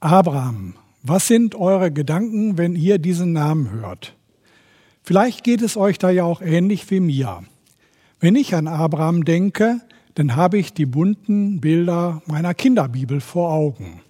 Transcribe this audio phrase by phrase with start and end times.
[0.00, 4.14] Abraham, was sind eure Gedanken, wenn ihr diesen Namen hört?
[5.02, 7.42] Vielleicht geht es euch da ja auch ähnlich wie mir.
[8.20, 9.80] Wenn ich an Abraham denke,
[10.14, 14.00] dann habe ich die bunten Bilder meiner Kinderbibel vor Augen.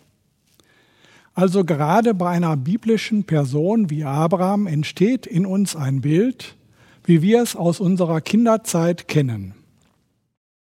[1.32, 6.56] Also gerade bei einer biblischen Person wie Abraham entsteht in uns ein Bild,
[7.04, 9.54] wie wir es aus unserer Kinderzeit kennen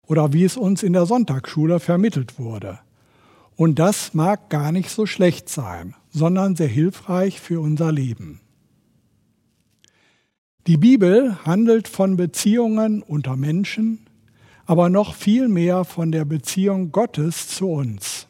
[0.07, 2.79] oder wie es uns in der Sonntagsschule vermittelt wurde.
[3.55, 8.39] Und das mag gar nicht so schlecht sein, sondern sehr hilfreich für unser Leben.
[10.65, 14.07] Die Bibel handelt von Beziehungen unter Menschen,
[14.65, 18.27] aber noch viel mehr von der Beziehung Gottes zu uns.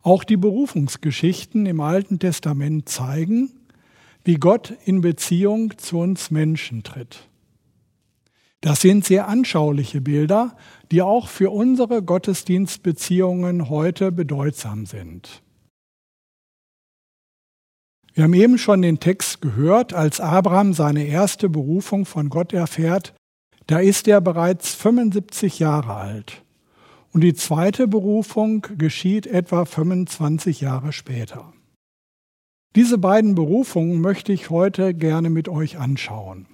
[0.00, 3.52] Auch die Berufungsgeschichten im Alten Testament zeigen,
[4.24, 7.28] wie Gott in Beziehung zu uns Menschen tritt.
[8.66, 10.56] Das sind sehr anschauliche Bilder,
[10.90, 15.40] die auch für unsere Gottesdienstbeziehungen heute bedeutsam sind.
[18.12, 23.14] Wir haben eben schon den Text gehört, als Abraham seine erste Berufung von Gott erfährt,
[23.68, 26.42] da ist er bereits 75 Jahre alt.
[27.12, 31.52] Und die zweite Berufung geschieht etwa 25 Jahre später.
[32.74, 36.48] Diese beiden Berufungen möchte ich heute gerne mit euch anschauen.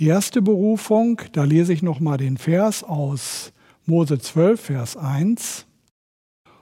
[0.00, 3.52] Die erste Berufung, da lese ich nochmal den Vers aus
[3.84, 5.66] Mose 12, Vers 1.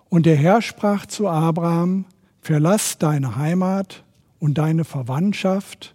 [0.08, 2.05] Und der Herr sprach zu Abraham,
[2.41, 4.03] verlass deine Heimat
[4.41, 5.94] und deine Verwandtschaft,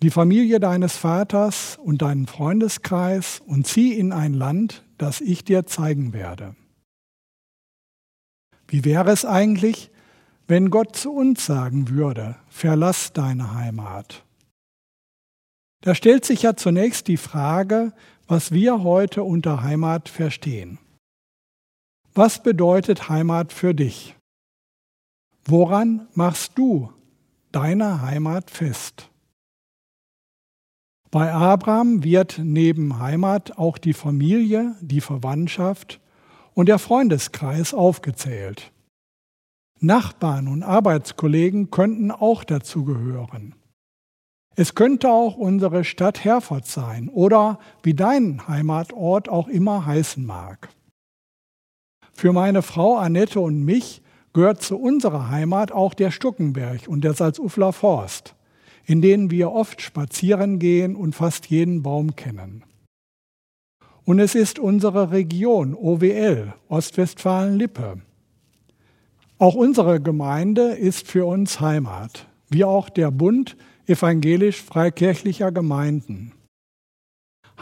[0.00, 5.66] die Familie deines Vaters und deinen Freundeskreis und zieh in ein Land, das ich dir
[5.66, 6.54] zeigen werde.
[8.68, 9.90] Wie wäre es eigentlich,
[10.46, 14.22] wenn Gott zu uns sagen würde, verlass deine Heimat?
[15.80, 17.92] Da stellt sich ja zunächst die Frage,
[18.26, 20.78] was wir heute unter Heimat verstehen.
[22.14, 24.16] Was bedeutet Heimat für dich?
[25.44, 26.92] Woran machst du
[27.52, 29.08] deine Heimat fest?
[31.10, 36.00] Bei Abraham wird neben Heimat auch die Familie, die Verwandtschaft
[36.52, 38.72] und der Freundeskreis aufgezählt.
[39.80, 43.54] Nachbarn und Arbeitskollegen könnten auch dazu gehören.
[44.60, 50.70] Es könnte auch unsere Stadt Herford sein oder wie dein Heimatort auch immer heißen mag.
[52.12, 54.02] Für meine Frau Annette und mich
[54.32, 58.34] gehört zu unserer Heimat auch der Stuckenberg und der Salzufler Forst,
[58.84, 62.64] in denen wir oft spazieren gehen und fast jeden Baum kennen.
[64.04, 68.00] Und es ist unsere Region OWL, Ostwestfalen-Lippe.
[69.38, 73.56] Auch unsere Gemeinde ist für uns Heimat, wie auch der Bund
[73.88, 76.32] evangelisch-freikirchlicher Gemeinden.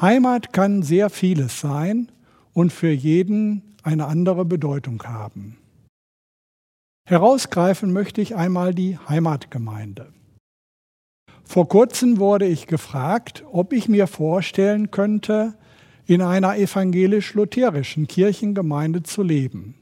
[0.00, 2.12] Heimat kann sehr vieles sein
[2.52, 5.58] und für jeden eine andere Bedeutung haben.
[7.08, 10.12] Herausgreifen möchte ich einmal die Heimatgemeinde.
[11.44, 15.54] Vor kurzem wurde ich gefragt, ob ich mir vorstellen könnte,
[16.06, 19.74] in einer evangelisch-lutherischen Kirchengemeinde zu leben.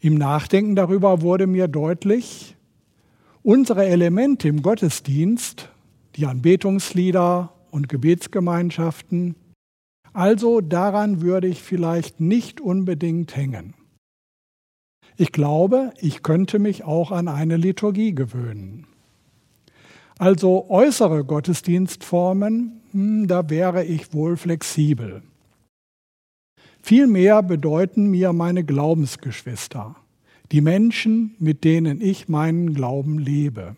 [0.00, 2.56] Im Nachdenken darüber wurde mir deutlich,
[3.46, 5.68] unsere Elemente im Gottesdienst,
[6.16, 9.36] die Anbetungslieder und Gebetsgemeinschaften,
[10.12, 13.74] also daran würde ich vielleicht nicht unbedingt hängen.
[15.16, 18.88] Ich glaube, ich könnte mich auch an eine Liturgie gewöhnen.
[20.18, 25.22] Also äußere Gottesdienstformen, hm, da wäre ich wohl flexibel.
[26.82, 29.94] Vielmehr bedeuten mir meine Glaubensgeschwister
[30.52, 33.76] die Menschen, mit denen ich meinen Glauben lebe.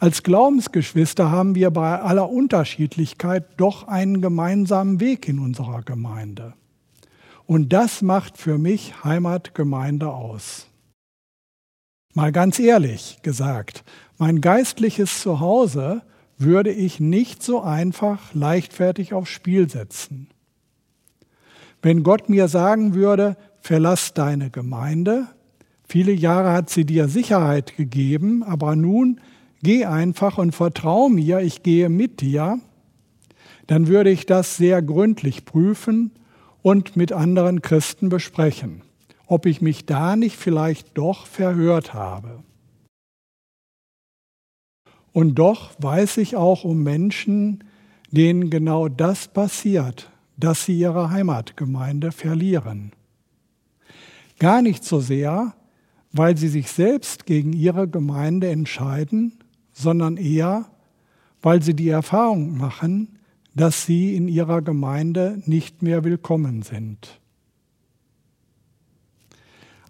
[0.00, 6.54] Als Glaubensgeschwister haben wir bei aller Unterschiedlichkeit doch einen gemeinsamen Weg in unserer Gemeinde.
[7.46, 10.66] Und das macht für mich Heimatgemeinde aus.
[12.12, 13.84] Mal ganz ehrlich gesagt,
[14.18, 16.02] mein geistliches Zuhause
[16.38, 20.28] würde ich nicht so einfach leichtfertig aufs Spiel setzen.
[21.82, 25.26] Wenn Gott mir sagen würde, verlass deine Gemeinde.
[25.88, 29.22] Viele Jahre hat sie dir Sicherheit gegeben, aber nun
[29.62, 32.60] geh einfach und vertrau mir, ich gehe mit dir.
[33.66, 36.10] Dann würde ich das sehr gründlich prüfen
[36.60, 38.82] und mit anderen Christen besprechen,
[39.26, 42.42] ob ich mich da nicht vielleicht doch verhört habe.
[45.12, 47.64] Und doch weiß ich auch um Menschen,
[48.10, 52.92] denen genau das passiert, dass sie ihre Heimatgemeinde verlieren.
[54.38, 55.54] Gar nicht so sehr,
[56.12, 59.32] weil sie sich selbst gegen ihre Gemeinde entscheiden,
[59.72, 60.66] sondern eher,
[61.42, 63.18] weil sie die Erfahrung machen,
[63.54, 67.20] dass sie in ihrer Gemeinde nicht mehr willkommen sind.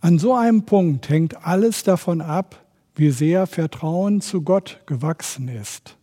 [0.01, 5.97] An so einem Punkt hängt alles davon ab, wie sehr Vertrauen zu Gott gewachsen ist.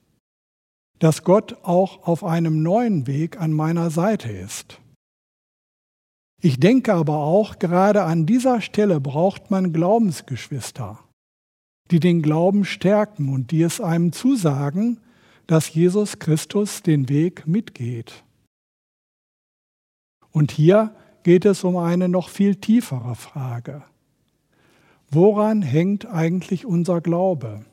[0.99, 4.79] Dass Gott auch auf einem neuen Weg an meiner Seite ist.
[6.43, 10.99] Ich denke aber auch, gerade an dieser Stelle braucht man Glaubensgeschwister,
[11.91, 14.99] die den Glauben stärken und die es einem zusagen,
[15.45, 18.23] dass Jesus Christus den Weg mitgeht.
[20.31, 23.83] Und hier geht es um eine noch viel tiefere Frage.
[25.11, 27.65] Woran hängt eigentlich unser Glaube?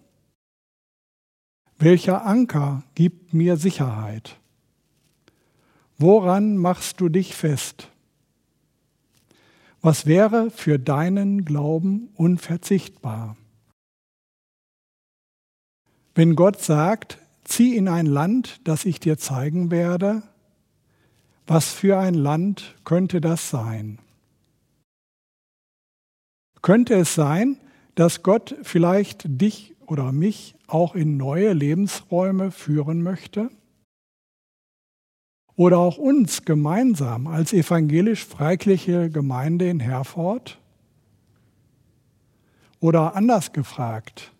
[1.78, 4.38] Welcher Anker gibt mir Sicherheit?
[5.96, 7.90] Woran machst du dich fest?
[9.80, 13.36] Was wäre für deinen Glauben unverzichtbar?
[16.14, 20.22] Wenn Gott sagt, zieh in ein Land, das ich dir zeigen werde,
[21.46, 24.00] was für ein Land könnte das sein?
[26.60, 27.60] Könnte es sein,
[27.94, 33.48] dass Gott vielleicht dich oder mich auch in neue Lebensräume führen möchte?
[35.58, 40.56] Oder auch uns gemeinsam als evangelisch-freikirchliche Gemeinde in Herford?
[42.78, 44.30] Oder anders gefragt,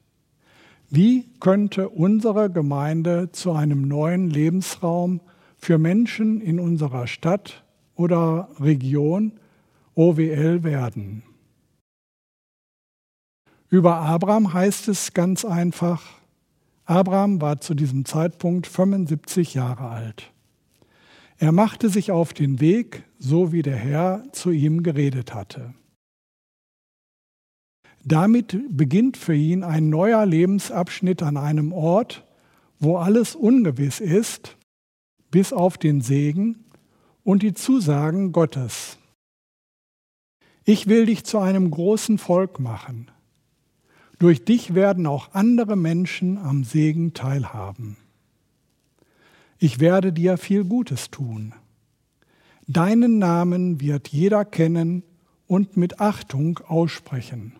[0.90, 5.20] wie könnte unsere Gemeinde zu einem neuen Lebensraum
[5.56, 7.64] für Menschen in unserer Stadt
[7.96, 9.32] oder Region
[9.96, 11.24] OWL werden?
[13.70, 16.00] Über Abraham heißt es ganz einfach,
[16.84, 20.32] Abraham war zu diesem Zeitpunkt 75 Jahre alt.
[21.38, 25.73] Er machte sich auf den Weg, so wie der Herr zu ihm geredet hatte.
[28.05, 32.26] Damit beginnt für ihn ein neuer Lebensabschnitt an einem Ort,
[32.81, 34.56] wo alles ungewiss ist,
[35.31, 36.64] bis auf den Segen
[37.23, 38.99] und die Zusagen Gottes.
[40.64, 43.11] Ich will dich zu einem großen Volk machen.
[44.19, 47.96] Durch dich werden auch andere Menschen am Segen teilhaben.
[49.58, 51.52] Ich werde dir viel Gutes tun.
[52.69, 55.02] Deinen Namen wird jeder kennen
[55.46, 57.56] und mit Achtung aussprechen.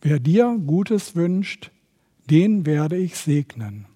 [0.00, 1.70] Wer dir Gutes wünscht,
[2.30, 3.86] den werde ich segnen.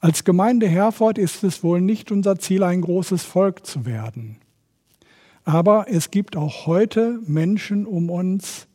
[0.00, 4.38] Als Gemeinde Herford ist es wohl nicht unser Ziel, ein großes Volk zu werden.
[5.44, 8.66] Aber es gibt auch heute Menschen um uns,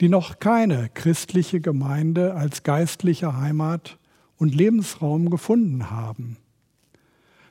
[0.00, 3.98] die noch keine christliche Gemeinde als geistliche Heimat
[4.40, 6.38] und Lebensraum gefunden haben,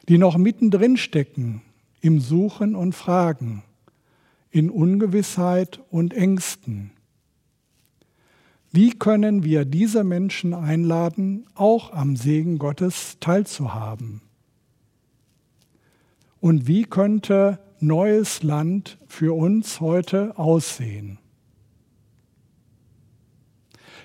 [0.09, 1.61] die noch mittendrin stecken
[2.01, 3.63] im Suchen und Fragen,
[4.49, 6.91] in Ungewissheit und Ängsten.
[8.71, 14.21] Wie können wir diese Menschen einladen, auch am Segen Gottes teilzuhaben?
[16.41, 21.19] Und wie könnte neues Land für uns heute aussehen?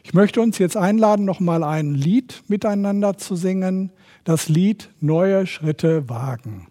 [0.05, 3.91] Ich möchte uns jetzt einladen, nochmal ein Lied miteinander zu singen,
[4.23, 6.69] das Lied Neue Schritte wagen.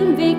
[0.00, 0.29] couldn't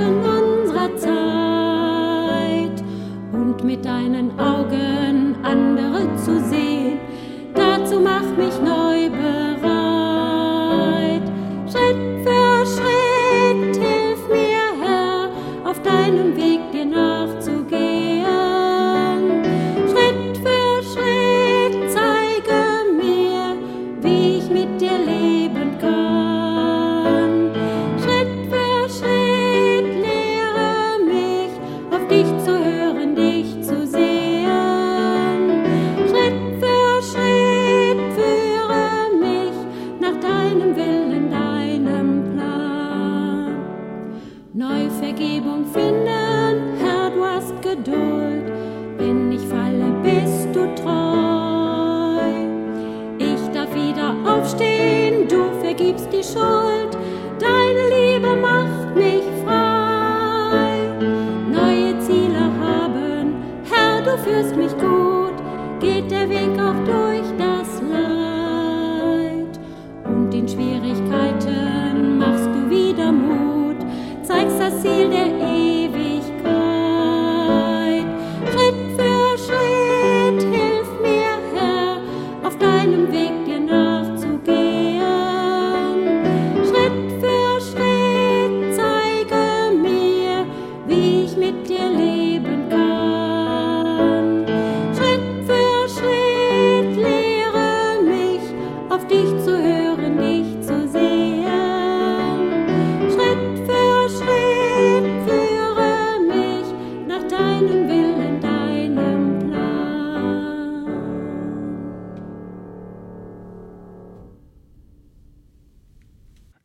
[0.00, 2.82] Zeichen unserer Zeit
[3.32, 6.98] und mit deinen Augen andere zu sehen,
[7.54, 8.69] dazu mach mich noch
[47.90, 48.52] Geduld.
[48.98, 52.20] Wenn ich falle, bist du treu.
[53.18, 56.96] Ich darf wieder aufstehen, du vergibst die Schuld.
[57.38, 60.78] Deine Liebe macht mich frei.
[61.50, 65.34] Neue Ziele haben, Herr, du führst mich gut.
[65.80, 66.99] Geht der Weg auch durch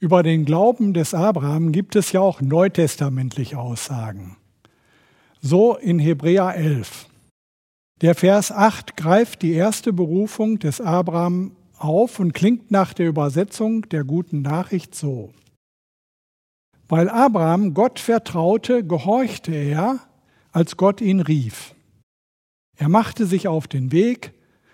[0.05, 4.37] Über den Glauben des Abraham gibt es ja auch neutestamentliche Aussagen.
[5.41, 7.07] So in Hebräer 11.
[8.03, 13.89] Der Vers 8 greift die erste Berufung des Abraham auf und klingt nach der Übersetzung
[13.89, 15.33] der guten Nachricht so.
[16.87, 20.01] Weil Abraham Gott vertraute, gehorchte er,
[20.51, 21.73] als Gott ihn rief.
[22.77, 24.33] Er machte sich auf den Weg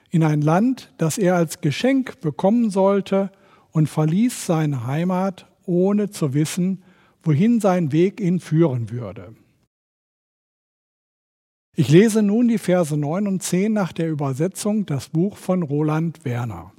[0.09, 3.31] in ein Land, das er als Geschenk bekommen sollte,
[3.71, 6.83] und verließ seine Heimat, ohne zu wissen,
[7.23, 9.35] wohin sein Weg ihn führen würde.
[11.75, 16.25] Ich lese nun die Verse 9 und 10 nach der Übersetzung das Buch von Roland
[16.25, 16.73] Werner.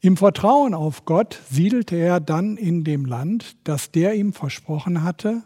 [0.00, 5.42] Im Vertrauen auf Gott siedelte er dann in dem Land, das der ihm versprochen hatte,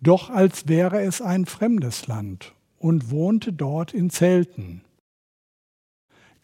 [0.00, 4.82] doch als wäre es ein fremdes Land und wohnte dort in Zelten.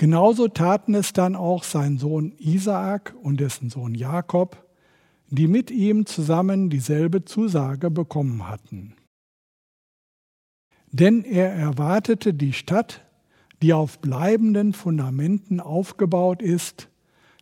[0.00, 4.66] Genauso taten es dann auch sein Sohn Isaak und dessen Sohn Jakob,
[5.28, 8.94] die mit ihm zusammen dieselbe Zusage bekommen hatten.
[10.90, 13.04] Denn er erwartete die Stadt,
[13.60, 16.88] die auf bleibenden Fundamenten aufgebaut ist,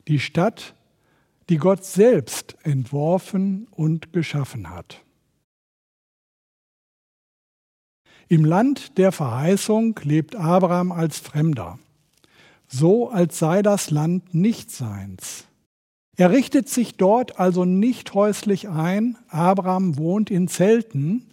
[0.08, 0.74] die Stadt,
[1.50, 5.04] die Gott selbst entworfen und geschaffen hat.
[8.26, 11.78] Im Land der Verheißung lebt Abraham als Fremder,
[12.68, 15.44] so als sei das Land nicht seins.
[16.16, 21.26] Er richtet sich dort also nicht häuslich ein, Abraham wohnt in Zelten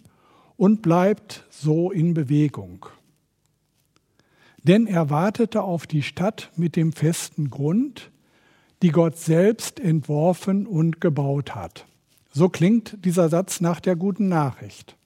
[0.56, 2.86] und bleibt so in Bewegung.
[4.62, 8.10] Denn er wartete auf die Stadt mit dem festen Grund,
[8.82, 11.86] die Gott selbst entworfen und gebaut hat.
[12.32, 14.96] So klingt dieser Satz nach der guten Nachricht.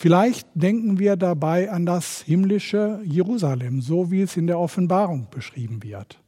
[0.00, 5.82] Vielleicht denken wir dabei an das himmlische Jerusalem, so wie es in der Offenbarung beschrieben
[5.82, 6.22] wird.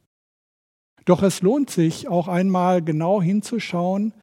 [1.05, 4.13] Doch es lohnt sich auch einmal genau hinzuschauen,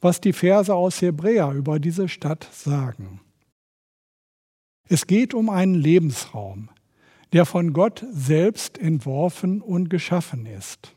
[0.00, 3.20] was die Verse aus Hebräer über diese Stadt sagen.
[4.88, 6.70] Es geht um einen Lebensraum,
[7.32, 10.94] der von Gott selbst entworfen und geschaffen ist.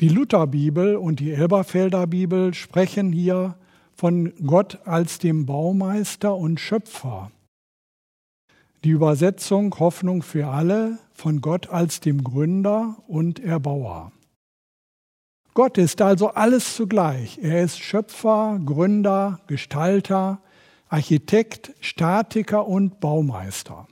[0.00, 3.58] Die Lutherbibel und die Elberfelder Bibel sprechen hier
[3.98, 7.32] von Gott als dem Baumeister und Schöpfer.
[8.84, 14.12] Die Übersetzung Hoffnung für alle von Gott als dem Gründer und Erbauer.
[15.52, 17.40] Gott ist also alles zugleich.
[17.42, 20.40] Er ist Schöpfer, Gründer, Gestalter,
[20.88, 23.88] Architekt, Statiker und Baumeister.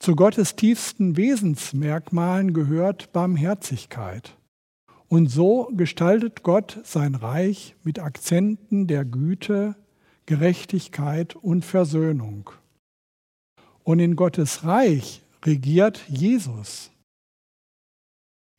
[0.00, 4.34] Zu Gottes tiefsten Wesensmerkmalen gehört Barmherzigkeit.
[5.10, 9.74] Und so gestaltet Gott sein Reich mit Akzenten der Güte,
[10.24, 12.50] Gerechtigkeit und Versöhnung.
[13.82, 16.92] Und in Gottes Reich regiert Jesus.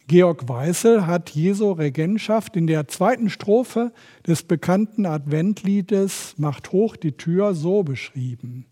[0.08, 3.94] Georg Weißel hat Jesu Regentschaft in der zweiten Strophe
[4.28, 8.66] des bekannten Adventliedes Macht hoch die Tür so beschrieben.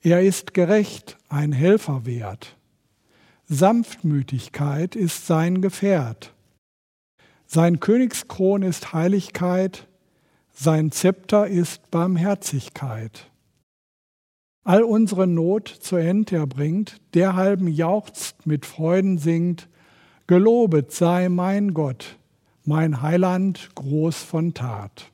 [0.00, 2.56] Er ist gerecht, ein Helfer wert.
[3.44, 6.32] Sanftmütigkeit ist sein Gefährt.
[7.46, 9.86] Sein Königskron ist Heiligkeit,
[10.52, 13.30] sein Zepter ist Barmherzigkeit.
[14.64, 19.68] All unsere Not zu End erbringt, der halben jauchzt, mit Freuden singt,
[20.26, 22.18] Gelobet sei mein Gott,
[22.64, 25.12] mein Heiland groß von Tat.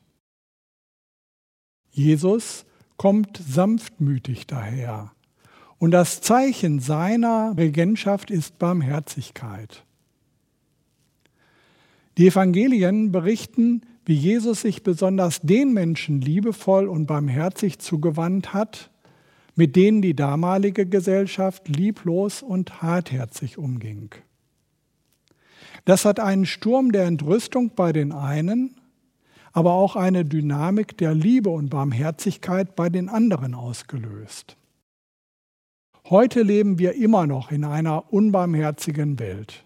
[1.91, 2.65] Jesus
[2.97, 5.13] kommt sanftmütig daher,
[5.79, 9.85] und das Zeichen seiner Regentschaft ist Barmherzigkeit.
[12.19, 18.91] Die Evangelien berichten, wie Jesus sich besonders den Menschen liebevoll und barmherzig zugewandt hat,
[19.55, 24.11] mit denen die damalige Gesellschaft lieblos und hartherzig umging.
[25.85, 28.77] Das hat einen Sturm der Entrüstung bei den einen,
[29.53, 34.57] aber auch eine Dynamik der Liebe und Barmherzigkeit bei den anderen ausgelöst.
[36.09, 39.65] Heute leben wir immer noch in einer unbarmherzigen Welt,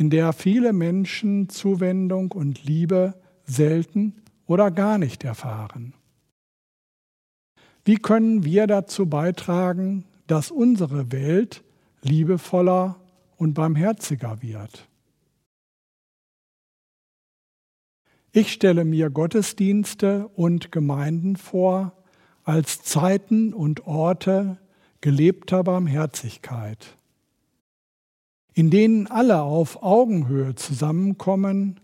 [0.00, 4.14] in der viele Menschen Zuwendung und Liebe selten
[4.46, 5.92] oder gar nicht erfahren.
[7.84, 11.62] Wie können wir dazu beitragen, dass unsere Welt
[12.00, 12.96] liebevoller
[13.36, 14.88] und barmherziger wird?
[18.32, 21.92] Ich stelle mir Gottesdienste und Gemeinden vor
[22.44, 24.56] als Zeiten und Orte
[25.02, 26.96] gelebter Barmherzigkeit,
[28.54, 31.80] in denen alle auf Augenhöhe zusammenkommen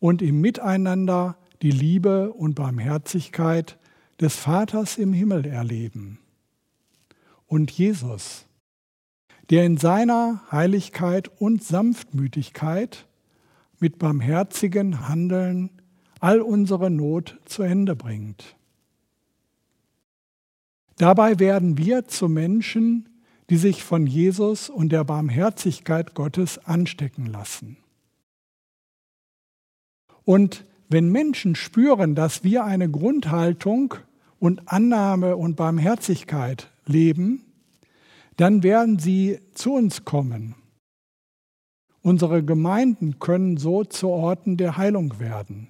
[0.00, 3.78] und im Miteinander die Liebe und Barmherzigkeit
[4.20, 6.18] des Vaters im Himmel erleben.
[7.46, 8.46] Und Jesus,
[9.50, 13.06] der in seiner Heiligkeit und Sanftmütigkeit
[13.80, 15.70] mit barmherzigen Handeln
[16.20, 18.56] all unsere Not zu Ende bringt.
[20.96, 23.07] Dabei werden wir zu Menschen,
[23.50, 27.78] die sich von Jesus und der Barmherzigkeit Gottes anstecken lassen.
[30.24, 33.94] Und wenn Menschen spüren, dass wir eine Grundhaltung
[34.38, 37.44] und Annahme und Barmherzigkeit leben,
[38.36, 40.54] dann werden sie zu uns kommen.
[42.02, 45.68] Unsere Gemeinden können so zu Orten der Heilung werden.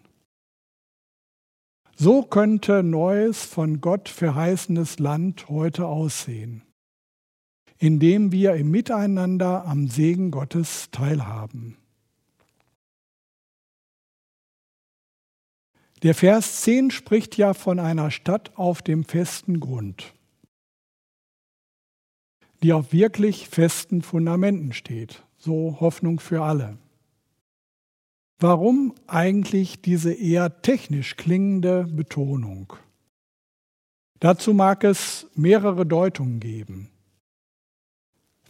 [1.96, 6.62] So könnte neues, von Gott verheißenes Land heute aussehen,
[7.78, 11.76] indem wir im Miteinander am Segen Gottes teilhaben.
[16.02, 20.14] Der Vers 10 spricht ja von einer Stadt auf dem festen Grund,
[22.62, 25.24] die auf wirklich festen Fundamenten steht.
[25.38, 26.78] So Hoffnung für alle.
[28.40, 32.72] Warum eigentlich diese eher technisch klingende Betonung?
[34.20, 36.90] Dazu mag es mehrere Deutungen geben.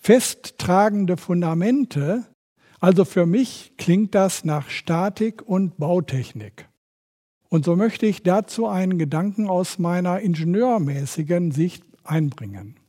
[0.08, 2.24] Festtragende Fundamente,
[2.80, 6.66] also für mich klingt das nach Statik und Bautechnik.
[7.50, 12.80] Und so möchte ich dazu einen Gedanken aus meiner ingenieurmäßigen Sicht einbringen.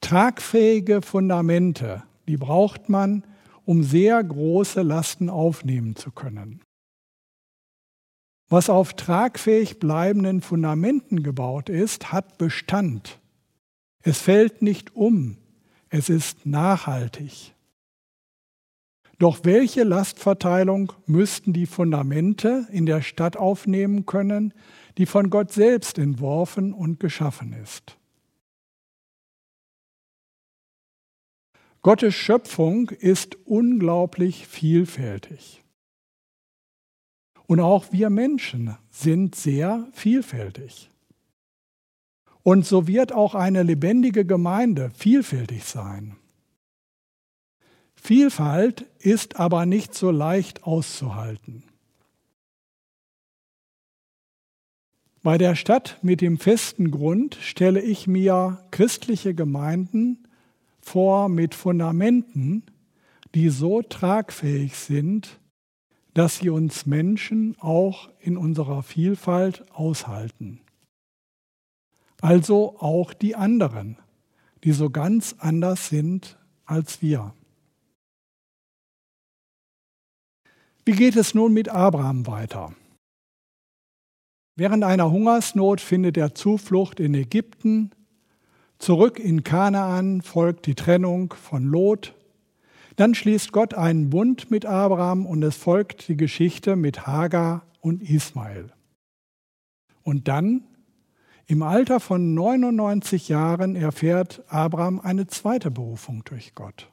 [0.00, 3.22] Tragfähige Fundamente, die braucht man,
[3.66, 6.62] um sehr große Lasten aufnehmen zu können.
[8.48, 13.20] Was auf tragfähig bleibenden Fundamenten gebaut ist, hat Bestand.
[14.02, 15.36] Es fällt nicht um,
[15.90, 17.54] es ist nachhaltig.
[19.18, 24.54] Doch welche Lastverteilung müssten die Fundamente in der Stadt aufnehmen können,
[24.96, 27.98] die von Gott selbst entworfen und geschaffen ist?
[31.82, 35.62] Gottes Schöpfung ist unglaublich vielfältig.
[37.46, 40.89] Und auch wir Menschen sind sehr vielfältig.
[42.42, 46.16] Und so wird auch eine lebendige Gemeinde vielfältig sein.
[47.94, 51.64] Vielfalt ist aber nicht so leicht auszuhalten.
[55.22, 60.26] Bei der Stadt mit dem festen Grund stelle ich mir christliche Gemeinden
[60.80, 62.62] vor mit Fundamenten,
[63.34, 65.38] die so tragfähig sind,
[66.14, 70.60] dass sie uns Menschen auch in unserer Vielfalt aushalten.
[72.20, 73.96] Also auch die anderen,
[74.64, 77.34] die so ganz anders sind als wir.
[80.84, 82.74] Wie geht es nun mit Abraham weiter?
[84.56, 87.92] Während einer Hungersnot findet er Zuflucht in Ägypten,
[88.80, 92.14] Zurück in Kanaan folgt die Trennung von Lot.
[92.96, 98.02] Dann schließt Gott einen Bund mit Abraham und es folgt die Geschichte mit Hagar und
[98.02, 98.72] Ismael.
[100.02, 100.64] Und dann,
[101.50, 106.88] im Alter von 99 Jahren, erfährt Abraham eine zweite Berufung durch Gott.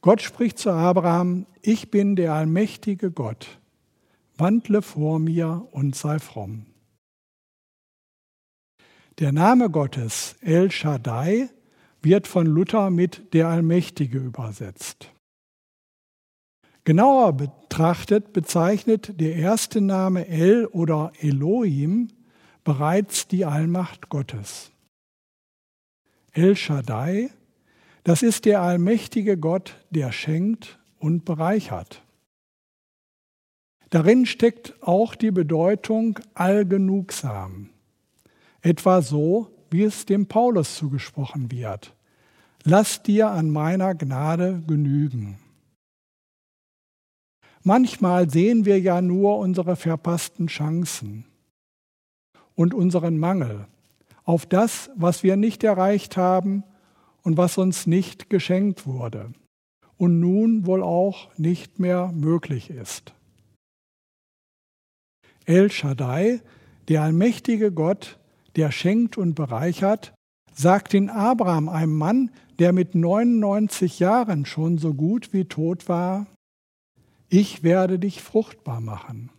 [0.00, 3.60] Gott spricht zu Abraham, ich bin der allmächtige Gott,
[4.36, 6.66] wandle vor mir und sei fromm.
[9.20, 11.50] Der Name Gottes El Shaddai
[12.02, 15.12] wird von Luther mit der Allmächtige übersetzt.
[16.82, 22.08] Genauer betrachtet bezeichnet der erste Name El oder Elohim
[22.64, 24.70] bereits die Allmacht Gottes.
[26.32, 27.30] El Shaddai
[28.04, 32.02] das ist der allmächtige Gott, der schenkt und bereichert.
[33.90, 37.70] Darin steckt auch die Bedeutung allgenugsam.
[38.60, 41.94] Etwa so, wie es dem Paulus zugesprochen wird.
[42.64, 45.38] Lass dir an meiner Gnade genügen.
[47.62, 51.24] Manchmal sehen wir ja nur unsere verpassten Chancen
[52.54, 53.66] und unseren Mangel
[54.24, 56.64] auf das, was wir nicht erreicht haben
[57.22, 59.32] und was uns nicht geschenkt wurde
[59.96, 63.14] und nun wohl auch nicht mehr möglich ist.
[65.44, 66.40] El Shaddai,
[66.88, 68.18] der allmächtige Gott,
[68.56, 70.14] der schenkt und bereichert,
[70.52, 76.26] sagt in Abraham, einem Mann, der mit 99 Jahren schon so gut wie tot war,
[77.28, 79.30] ich werde dich fruchtbar machen.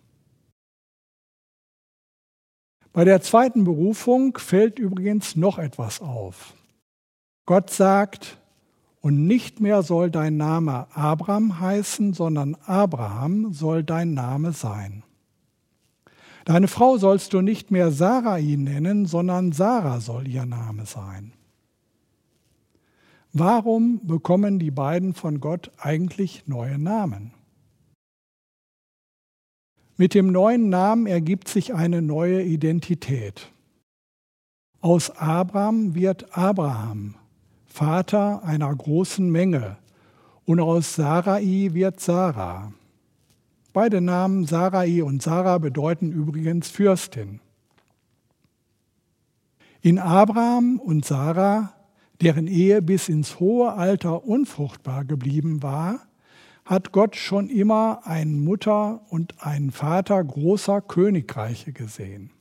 [2.94, 6.54] Bei der zweiten Berufung fällt übrigens noch etwas auf.
[7.46, 8.38] Gott sagt,
[9.02, 15.04] und nicht mehr soll dein Name Abraham heißen, sondern Abraham soll dein Name sein.
[16.46, 21.34] Deine Frau sollst du nicht mehr Sarai nennen, sondern Sarah soll ihr Name sein.
[23.34, 27.34] Warum bekommen die beiden von Gott eigentlich neue Namen?
[29.96, 33.52] Mit dem neuen Namen ergibt sich eine neue Identität.
[34.82, 37.16] Aus Abraham wird Abraham,
[37.68, 39.78] Vater einer großen Menge.
[40.46, 42.74] Und aus Sarai wird Sarah.
[43.72, 47.40] Beide Namen Sarai und Sarah bedeuten übrigens Fürstin.
[49.82, 51.74] In Abraham und Sarah,
[52.20, 56.02] deren Ehe bis ins hohe Alter unfruchtbar geblieben war,
[56.66, 62.32] hat Gott schon immer einen Mutter und einen Vater großer Königreiche gesehen.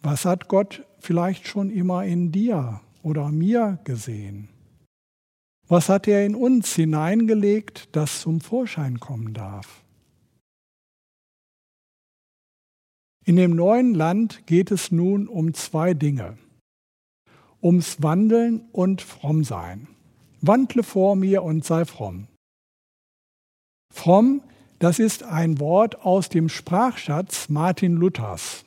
[0.00, 4.48] Was hat Gott vielleicht schon immer in dir oder mir gesehen?
[5.66, 9.82] Was hat er in uns hineingelegt, das zum Vorschein kommen darf?
[13.24, 16.36] In dem neuen Land geht es nun um zwei Dinge.
[17.62, 19.88] Ums Wandeln und Frommsein.
[20.46, 22.28] Wandle vor mir und sei fromm.
[23.92, 24.42] Fromm,
[24.78, 28.64] das ist ein Wort aus dem Sprachschatz Martin Luthers.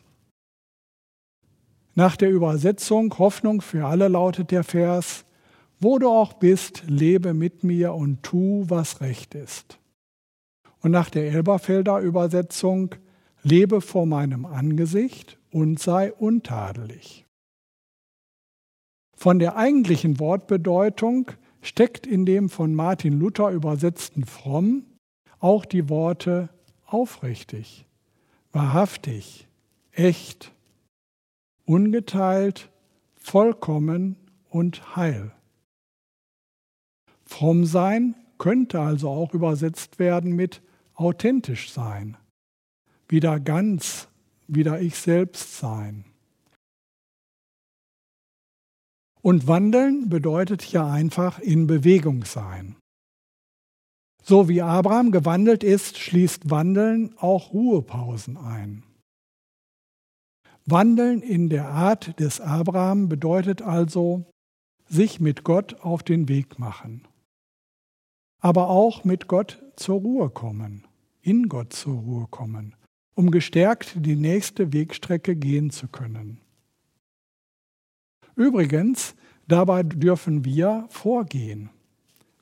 [1.95, 5.25] Nach der Übersetzung Hoffnung für alle lautet der Vers,
[5.79, 9.79] wo du auch bist, lebe mit mir und tu, was recht ist.
[10.81, 12.95] Und nach der Elberfelder Übersetzung,
[13.43, 17.25] lebe vor meinem Angesicht und sei untadelig.
[19.15, 21.31] Von der eigentlichen Wortbedeutung
[21.61, 24.85] steckt in dem von Martin Luther übersetzten fromm
[25.39, 26.49] auch die Worte
[26.85, 27.85] aufrichtig,
[28.51, 29.47] wahrhaftig,
[29.91, 30.53] echt,
[31.65, 32.69] ungeteilt,
[33.15, 34.15] vollkommen
[34.49, 35.31] und heil.
[37.25, 40.61] Fromm sein könnte also auch übersetzt werden mit
[40.93, 42.17] authentisch sein,
[43.07, 44.07] wieder ganz,
[44.47, 46.05] wieder ich selbst sein.
[49.27, 52.77] Und wandeln bedeutet ja einfach in Bewegung sein.
[54.23, 58.83] So wie Abraham gewandelt ist, schließt Wandeln auch Ruhepausen ein.
[60.65, 64.23] Wandeln in der Art des Abraham bedeutet also,
[64.87, 67.05] sich mit Gott auf den Weg machen.
[68.39, 70.87] Aber auch mit Gott zur Ruhe kommen,
[71.21, 72.77] in Gott zur Ruhe kommen,
[73.13, 76.39] um gestärkt die nächste Wegstrecke gehen zu können.
[78.37, 79.15] Übrigens,
[79.47, 81.71] dabei dürfen wir vorgehen.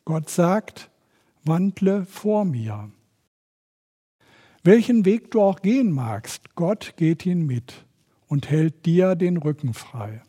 [0.03, 0.91] Gott sagt,
[1.45, 2.91] wandle vor mir.
[4.62, 7.86] Welchen Weg du auch gehen magst, Gott geht ihn mit
[8.27, 10.21] und hält dir den Rücken frei.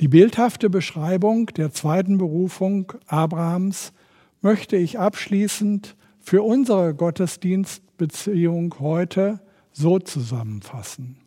[0.00, 3.92] Die bildhafte Beschreibung der zweiten Berufung Abrahams
[4.40, 9.40] möchte ich abschließend für unsere Gottesdienstbeziehung heute
[9.72, 11.19] so zusammenfassen.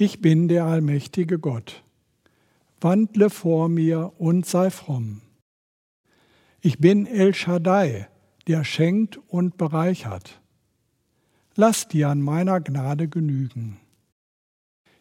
[0.00, 1.82] Ich bin der allmächtige Gott,
[2.80, 5.22] wandle vor mir und sei fromm.
[6.60, 8.06] Ich bin El Shaddai,
[8.46, 10.40] der schenkt und bereichert.
[11.56, 13.78] Lass dir an meiner Gnade genügen.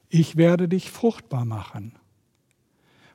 [0.09, 1.93] Ich werde dich fruchtbar machen.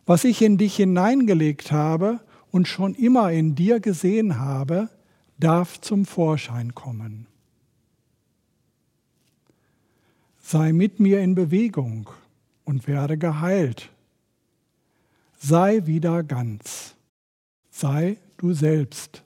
[0.06, 2.20] Was ich in dich hineingelegt habe
[2.52, 4.88] und schon immer in dir gesehen habe,
[5.36, 7.26] darf zum Vorschein kommen.
[10.42, 12.10] Sei mit mir in Bewegung
[12.64, 13.90] und werde geheilt.
[15.38, 16.94] Sei wieder ganz.
[17.70, 19.24] Sei du selbst.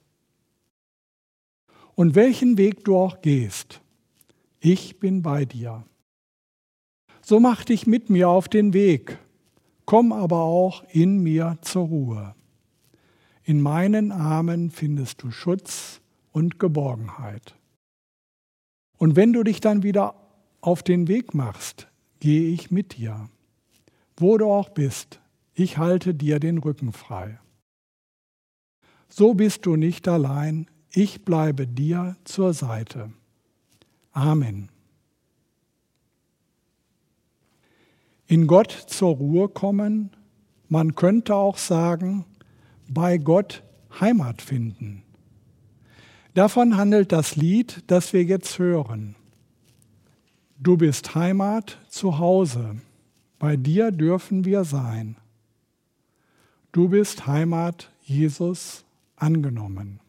[1.95, 3.81] Und welchen Weg du auch gehst,
[4.61, 5.85] ich bin bei dir.
[7.23, 9.19] So mach dich mit mir auf den Weg,
[9.87, 12.35] komm aber auch in mir zur Ruhe.
[13.43, 16.01] In meinen Armen findest du Schutz
[16.33, 17.55] und Geborgenheit.
[18.99, 20.15] Und wenn du dich dann wieder
[20.67, 21.87] auf den Weg machst,
[22.19, 23.31] gehe ich mit dir.
[24.17, 25.21] Wo du auch bist,
[25.55, 27.39] ich halte dir den Rücken frei.
[29.09, 33.13] So bist du nicht allein, ich bleibe dir zur Seite.
[34.11, 34.69] Amen.
[38.27, 40.11] In Gott zur Ruhe kommen,
[40.69, 42.25] man könnte auch sagen,
[42.89, 43.63] bei Gott
[44.01, 45.05] Heimat finden.
[46.35, 49.15] Davon handelt das Lied, das wir jetzt hören.
[50.59, 52.77] Du bist Heimat zu Hause,
[53.39, 55.17] bei dir dürfen wir sein.
[56.73, 58.85] Du bist Heimat, Jesus,
[59.17, 60.01] angenommen.